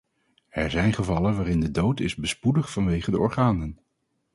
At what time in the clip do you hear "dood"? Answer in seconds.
1.71-1.99